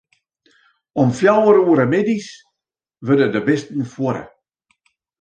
Om 1.01 1.09
fjouwer 1.19 1.57
oere 1.69 1.85
middeis 1.93 2.29
wurde 3.05 3.27
de 3.35 3.41
bisten 3.47 3.83
fuorre. 3.93 4.23